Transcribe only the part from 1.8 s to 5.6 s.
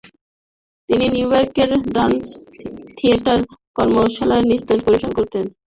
Dance theatre কর্মশালায় নৃত্য পরিবেশন করেছেন।